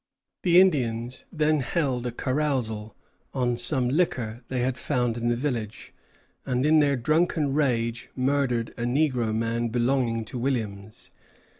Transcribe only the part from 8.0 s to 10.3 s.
murdered a negro man belonging